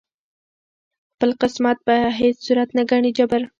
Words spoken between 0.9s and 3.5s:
خپل قسمت په هیڅ صورت نه ګڼي جبر